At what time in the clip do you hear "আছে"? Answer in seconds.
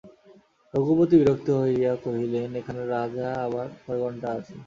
4.37-4.53